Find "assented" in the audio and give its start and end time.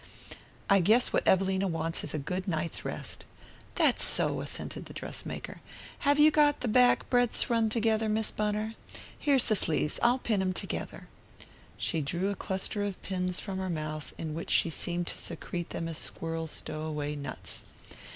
4.41-4.87